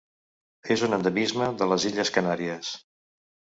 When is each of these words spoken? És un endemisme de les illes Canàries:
És 0.75 0.83
un 0.87 0.97
endemisme 0.97 1.51
de 1.61 1.69
les 1.73 1.87
illes 1.91 2.13
Canàries: 2.19 2.75